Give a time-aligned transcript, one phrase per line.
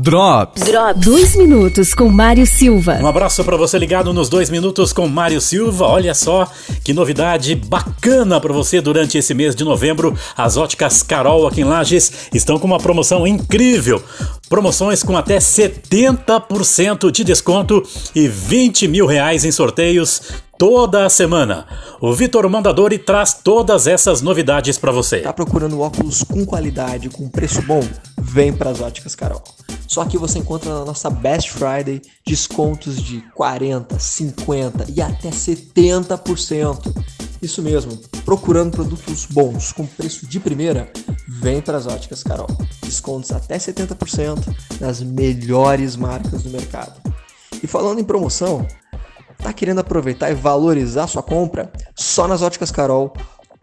[0.00, 0.62] Drops.
[0.62, 1.04] Drops.
[1.04, 2.98] Dois minutos com Mário Silva.
[3.00, 5.86] Um abraço para você ligado nos dois minutos com Mário Silva.
[5.86, 6.48] Olha só
[6.82, 10.16] que novidade bacana para você durante esse mês de novembro.
[10.36, 14.02] As óticas Carol aqui em Lages estão com uma promoção incrível.
[14.48, 17.82] Promoções com até 70% de desconto
[18.14, 20.22] e 20 mil reais em sorteios
[20.58, 21.66] toda a semana.
[22.00, 25.20] O Vitor Mondadori traz todas essas novidades para você.
[25.20, 27.82] Tá procurando óculos com qualidade, com preço bom?
[28.20, 29.42] Vem para as Óticas Carol.
[29.94, 36.92] Só que você encontra na nossa Best Friday descontos de 40, 50 e até 70%.
[37.40, 40.90] Isso mesmo, procurando produtos bons com preço de primeira,
[41.28, 42.48] vem para as Óticas Carol.
[42.82, 47.00] Descontos até 70% nas melhores marcas do mercado.
[47.62, 48.66] E falando em promoção,
[49.38, 51.70] Tá querendo aproveitar e valorizar sua compra?
[51.94, 53.12] Só nas Óticas Carol,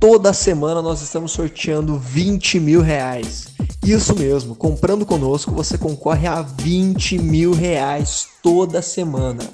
[0.00, 3.55] toda semana nós estamos sorteando 20 mil reais.
[3.86, 9.44] Isso mesmo, comprando conosco você concorre a 20 mil reais toda semana.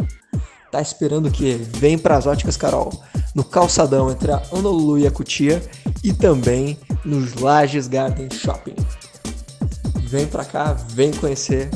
[0.71, 1.61] Tá esperando o quê?
[1.77, 2.91] Vem para as Óticas Carol,
[3.35, 5.63] no calçadão entre a Honolulu e a Cutia
[6.03, 8.75] e também nos Lages Garden Shopping.
[10.05, 11.69] Vem para cá, vem conhecer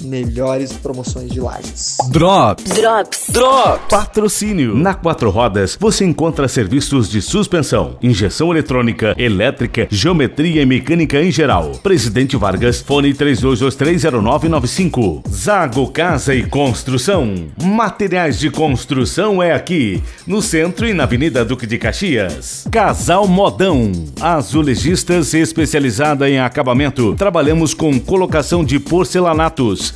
[0.00, 1.96] melhores promoções de lajes.
[2.10, 2.64] Drops.
[2.64, 3.26] Drops.
[3.28, 3.86] Drops.
[3.88, 4.76] Patrocínio.
[4.76, 11.30] Na Quatro Rodas você encontra serviços de suspensão, injeção eletrônica, elétrica, geometria e mecânica em
[11.30, 11.72] geral.
[11.82, 15.22] Presidente Vargas, fone 32230995.
[15.28, 17.34] Zago Casa e Construção.
[17.62, 22.66] Materiais de construção é aqui, no centro e na Avenida Duque de Caxias.
[22.70, 23.90] Casal Modão.
[24.20, 27.14] Azulejistas especializada em acabamento.
[27.16, 28.78] Trabalhamos com colocação de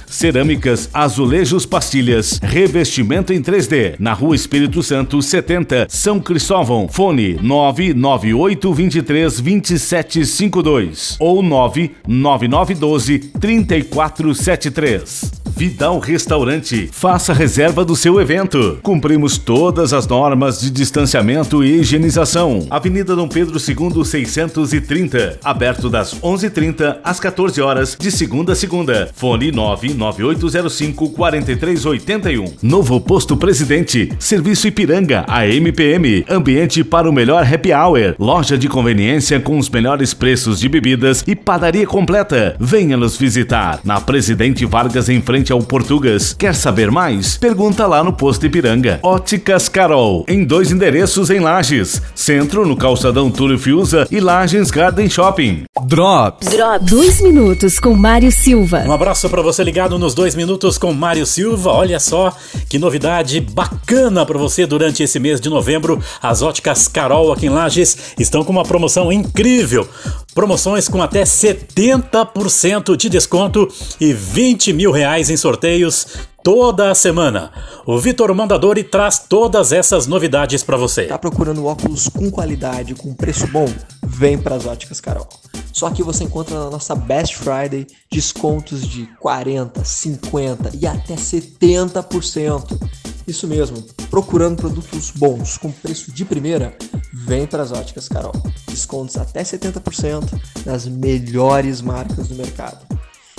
[0.07, 3.97] cerâmicas, azulejos, pastilhas, revestimento em 3D.
[3.99, 6.89] Na Rua Espírito Santo, 70, São Cristóvão.
[6.89, 15.46] Fone 998 23 2752 ou 99912 3473.
[15.57, 16.91] Vidal Restaurante.
[16.93, 18.79] Faça reserva do seu evento.
[18.83, 22.67] Cumprimos todas as normas de distanciamento e higienização.
[22.69, 25.39] Avenida Dom Pedro II 630.
[25.43, 29.09] Aberto das 11:30 às 14 horas de segunda a segunda.
[29.15, 32.53] Fone 99805 4381.
[32.63, 34.11] Novo Posto Presidente.
[34.19, 35.25] Serviço Ipiranga.
[35.27, 36.23] A MPM.
[36.29, 38.15] Ambiente para o melhor happy hour.
[38.19, 42.57] Loja de conveniência com os melhores preços de bebidas e padaria completa.
[42.61, 46.35] Venha nos visitar na Presidente Vargas em frente ao Portugas.
[46.35, 47.37] Quer saber mais?
[47.37, 49.01] Pergunta lá no Posto Ipiranga.
[49.03, 52.01] Óticas Carol, em dois endereços em Lages.
[52.15, 55.65] Centro, no Calçadão Túlio Fiuza e Lages Garden Shopping.
[55.87, 56.49] Drops.
[56.49, 56.91] Drops.
[56.91, 58.85] Dois minutos com Mário Silva.
[58.87, 61.71] Um abraço para você ligado nos dois minutos com Mário Silva.
[61.71, 62.33] Olha só
[62.69, 66.03] que novidade bacana para você durante esse mês de novembro.
[66.23, 69.89] As óticas Carol aqui em Lages estão com uma promoção incrível.
[70.37, 73.67] Promoções com até 70% de desconto
[73.99, 76.07] e 20 mil reais em sorteios
[76.45, 77.51] toda a semana.
[77.87, 81.07] O Vitor Mandadori traz todas essas novidades para você.
[81.07, 83.65] Tá procurando óculos com qualidade, com preço bom?
[84.07, 85.27] Vem para as Óticas Carol.
[85.73, 92.79] Só que você encontra na nossa Best Friday descontos de 40, 50 e até 70%.
[93.27, 96.77] Isso mesmo, procurando produtos bons com preço de primeira,
[97.25, 98.35] vem para as Óticas Carol.
[98.69, 102.85] Descontos até 70% nas melhores marcas do mercado.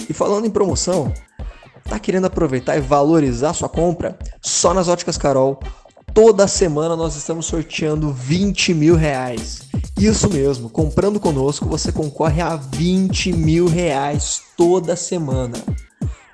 [0.10, 1.14] E falando em promoção,
[1.84, 4.18] tá querendo aproveitar e valorizar sua compra?
[4.42, 5.60] Só nas Óticas Carol,
[6.14, 9.62] toda semana nós estamos sorteando 20 mil reais.
[10.00, 15.58] Isso mesmo, comprando conosco você concorre a 20 mil reais toda semana.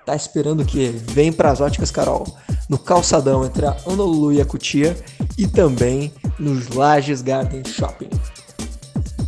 [0.05, 0.93] Tá esperando o quê?
[0.93, 2.25] Vem para as Óticas Carol,
[2.69, 4.95] no calçadão entre a Honolulu e a Cutia
[5.37, 8.09] e também nos Lages Garden Shopping.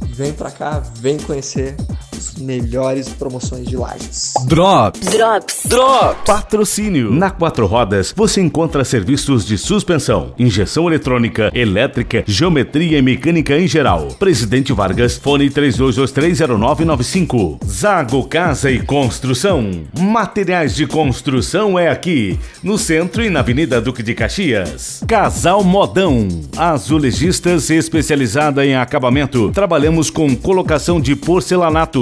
[0.09, 1.75] Vem pra cá, vem conhecer
[2.15, 4.33] as melhores promoções de Lages.
[4.45, 5.09] Drops.
[5.09, 5.63] Drops.
[5.65, 6.23] Drops.
[6.25, 7.11] Patrocínio.
[7.11, 13.67] Na Quatro Rodas você encontra serviços de suspensão, injeção eletrônica, elétrica, geometria e mecânica em
[13.67, 14.07] geral.
[14.19, 17.59] Presidente Vargas, fone 32230995.
[17.65, 19.69] Zago Casa e Construção.
[19.99, 25.03] Materiais de construção é aqui, no centro e na Avenida Duque de Caxias.
[25.07, 26.27] Casal Modão.
[26.57, 29.51] Azulejistas especializada em acabamento.
[29.51, 31.15] Trabalhamos com colocação de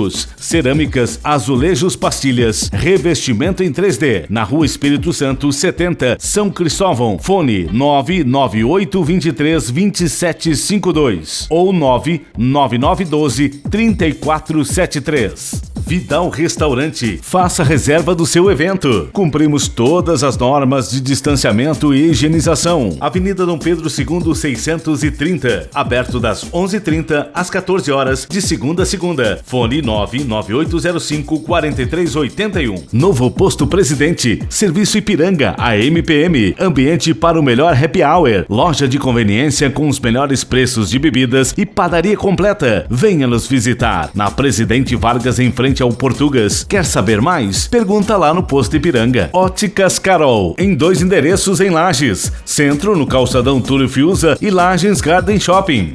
[0.10, 4.26] cerâmicas, azulejos, pastilhas, revestimento em 3D.
[4.30, 7.18] Na Rua Espírito Santo, 70, São Cristóvão.
[7.20, 15.73] Fone 998 23 2752 ou 99912 3473.
[15.86, 17.20] Vidal Restaurante.
[17.22, 19.10] Faça reserva do seu evento.
[19.12, 22.96] Cumprimos todas as normas de distanciamento e higienização.
[23.02, 25.70] Avenida Dom Pedro II, 630.
[25.74, 29.40] Aberto das 11h30 às 14 horas de segunda a segunda.
[29.44, 32.86] Fone 99805 4381.
[32.94, 34.42] Novo Posto Presidente.
[34.50, 36.56] Serviço Ipiranga, a MPM.
[36.60, 38.46] Ambiente para o melhor happy hour.
[38.50, 42.88] Loja de conveniência com os melhores preços de bebidas e padaria completa.
[42.90, 46.64] Venha nos visitar na Presidente Vargas em frente ao Portugas.
[46.64, 47.68] Quer saber mais?
[47.68, 49.30] Pergunta lá no Posto Ipiranga.
[49.34, 52.32] Óticas Carol, em dois endereços em Lages.
[52.46, 55.92] Centro no Calçadão Túlio Fiuza e Lages Garden Shopping.